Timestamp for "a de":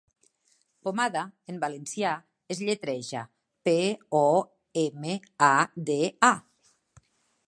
5.51-6.01